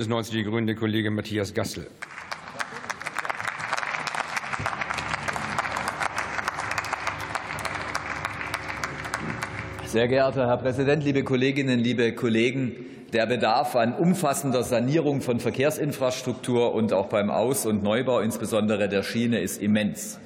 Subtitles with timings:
[0.00, 1.86] Das 90 Die Grünen, der Kollege Matthias Gastel.
[9.84, 12.72] Sehr geehrter Herr Präsident, liebe Kolleginnen, liebe Kollegen!
[13.12, 19.02] Der Bedarf an umfassender Sanierung von Verkehrsinfrastruktur und auch beim Aus- und Neubau, insbesondere der
[19.02, 20.18] Schiene, ist immens.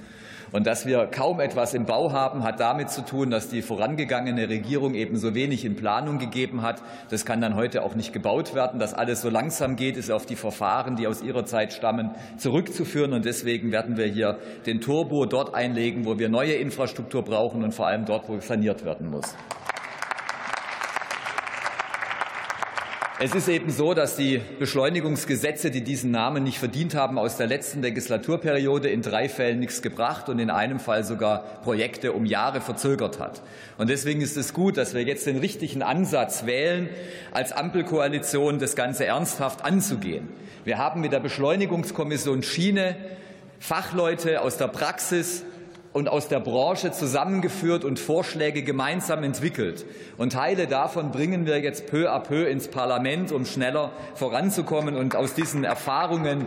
[0.55, 4.48] Und dass wir kaum etwas im Bau haben, hat damit zu tun, dass die vorangegangene
[4.48, 6.80] Regierung eben so wenig in Planung gegeben hat.
[7.11, 8.79] Das kann dann heute auch nicht gebaut werden.
[8.79, 13.14] Dass alles so langsam geht, ist auf die Verfahren, die aus ihrer Zeit stammen, zurückzuführen.
[13.14, 17.73] Und deswegen werden wir hier den Turbo dort einlegen, wo wir neue Infrastruktur brauchen und
[17.73, 19.34] vor allem dort, wo saniert werden muss.
[23.24, 27.47] Es ist eben so, dass die Beschleunigungsgesetze, die diesen Namen nicht verdient haben, aus der
[27.47, 32.60] letzten Legislaturperiode in drei Fällen nichts gebracht und in einem Fall sogar Projekte um Jahre
[32.60, 33.41] verzögert hat.
[33.78, 36.91] Und deswegen ist es gut, dass wir jetzt den richtigen Ansatz wählen,
[37.33, 40.28] als Ampelkoalition das Ganze ernsthaft anzugehen.
[40.66, 42.95] Wir haben mit der Beschleunigungskommission Schiene
[43.59, 45.45] Fachleute aus der Praxis
[45.95, 49.87] und aus der Branche zusammengeführt und Vorschläge gemeinsam entwickelt.
[50.19, 55.14] Und Teile davon bringen wir jetzt peu à peu ins Parlament, um schneller voranzukommen und
[55.14, 56.47] aus diesen Erfahrungen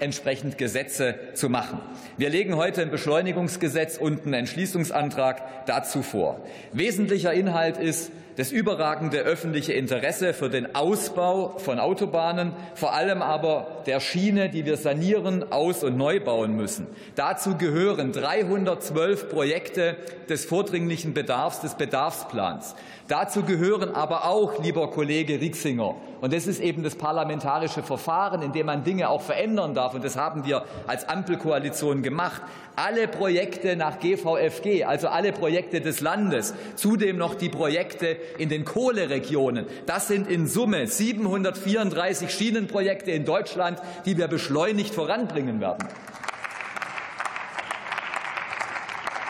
[0.00, 1.80] entsprechend Gesetze zu machen.
[2.16, 6.40] Wir legen heute ein Beschleunigungsgesetz und einen Entschließungsantrag dazu vor.
[6.72, 13.82] Wesentlicher Inhalt ist, das überragende öffentliche Interesse für den Ausbau von Autobahnen, vor allem aber
[13.86, 16.88] der Schiene, die wir sanieren, aus- und neu bauen müssen.
[17.14, 19.96] Dazu gehören 312 Projekte
[20.28, 22.74] des vordringlichen Bedarfs, des Bedarfsplans.
[23.06, 28.52] Dazu gehören aber auch, lieber Kollege Rixinger, und das ist eben das parlamentarische Verfahren, in
[28.52, 32.42] dem man Dinge auch verändern darf, und das haben wir als Ampelkoalition gemacht,
[32.76, 38.64] alle Projekte nach GVFG, also alle Projekte des Landes, zudem noch die Projekte in den
[38.64, 39.66] Kohleregionen.
[39.86, 45.88] Das sind in Summe 734 Schienenprojekte in Deutschland, die wir beschleunigt voranbringen werden.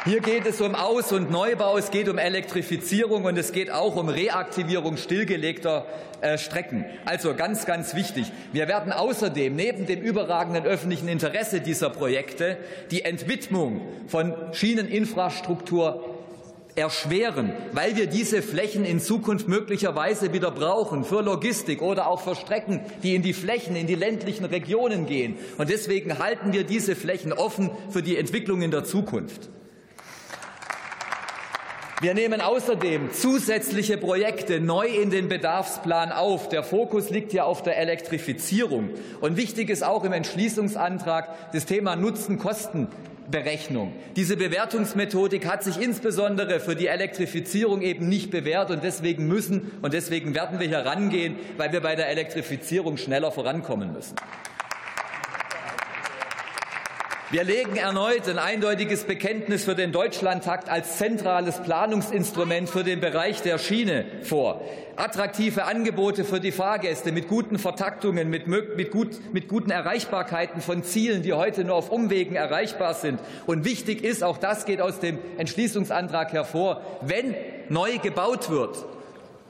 [0.06, 3.96] Hier geht es um Aus- und Neubau, es geht um Elektrifizierung und es geht auch
[3.96, 5.86] um Reaktivierung stillgelegter
[6.20, 6.84] äh, Strecken.
[7.06, 8.30] Also ganz, ganz wichtig.
[8.52, 12.58] Wir werden außerdem neben dem überragenden öffentlichen Interesse dieser Projekte
[12.90, 16.04] die Entwidmung von Schieneninfrastruktur
[16.74, 22.34] erschweren, weil wir diese Flächen in Zukunft möglicherweise wieder brauchen für Logistik oder auch für
[22.34, 25.38] Strecken, die in die Flächen, in die ländlichen Regionen gehen.
[25.56, 29.48] Und deswegen halten wir diese Flächen offen für die Entwicklung in der Zukunft.
[32.04, 36.50] Wir nehmen außerdem zusätzliche Projekte neu in den Bedarfsplan auf.
[36.50, 38.90] Der Fokus liegt hier auf der Elektrifizierung.
[39.22, 42.88] Und wichtig ist auch im Entschließungsantrag das Thema Nutzen-Kosten.
[43.30, 43.94] Berechnung.
[44.16, 49.94] Diese Bewertungsmethodik hat sich insbesondere für die Elektrifizierung eben nicht bewährt und deswegen müssen und
[49.94, 54.16] deswegen werden wir hier rangehen, weil wir bei der Elektrifizierung schneller vorankommen müssen.
[57.30, 63.40] Wir legen erneut ein eindeutiges Bekenntnis für den Deutschlandtakt als zentrales Planungsinstrument für den Bereich
[63.40, 64.60] der Schiene vor.
[64.96, 70.84] Attraktive Angebote für die Fahrgäste mit guten Vertaktungen, mit, mit, gut, mit guten Erreichbarkeiten von
[70.84, 73.18] Zielen, die heute nur auf Umwegen erreichbar sind.
[73.46, 77.34] Und wichtig ist, auch das geht aus dem Entschließungsantrag hervor, wenn
[77.70, 78.84] neu gebaut wird,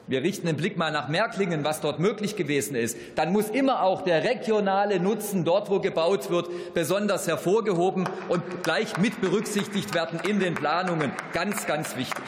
[0.07, 3.81] wir richten den Blick mal nach Märklingen, was dort möglich gewesen ist, dann muss immer
[3.81, 10.19] auch der regionale Nutzen dort, wo gebaut wird, besonders hervorgehoben und gleich mit berücksichtigt werden
[10.27, 11.11] in den Planungen.
[11.33, 12.23] Ganz, ganz wichtig.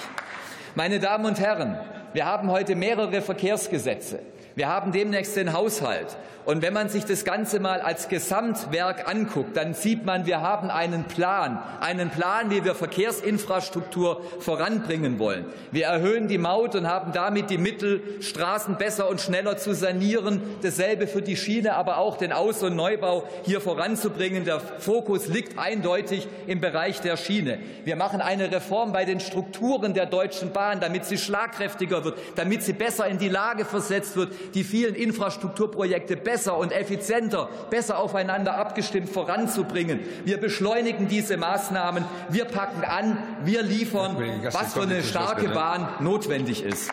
[0.76, 1.78] Meine Damen und Herren,
[2.14, 4.20] wir haben heute mehrere Verkehrsgesetze.
[4.58, 6.18] Wir haben demnächst den Haushalt.
[6.48, 10.70] Und wenn man sich das Ganze mal als Gesamtwerk anguckt, dann sieht man, wir haben
[10.70, 15.44] einen Plan, einen Plan, wie wir Verkehrsinfrastruktur voranbringen wollen.
[15.72, 20.42] Wir erhöhen die Maut und haben damit die Mittel, Straßen besser und schneller zu sanieren.
[20.62, 24.46] Dasselbe für die Schiene, aber auch den Aus- und Neubau hier voranzubringen.
[24.46, 27.60] Der Fokus liegt eindeutig im Bereich der Schiene.
[27.84, 32.64] Wir machen eine Reform bei den Strukturen der Deutschen Bahn, damit sie schlagkräftiger wird, damit
[32.64, 38.58] sie besser in die Lage versetzt wird, die vielen Infrastrukturprojekte besser und effizienter, besser aufeinander
[38.58, 40.00] abgestimmt voranzubringen.
[40.26, 42.06] Wir beschleunigen diese Maßnahmen.
[42.30, 43.18] Wir packen an.
[43.44, 44.18] Wir liefern,
[44.52, 46.92] was für eine starke Bahn notwendig ist.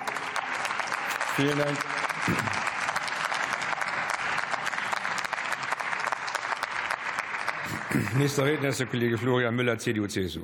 [1.36, 1.76] Vielen Dank.
[8.16, 10.40] Nächster Redner ist der Kollege Florian Müller, CDU-CSU.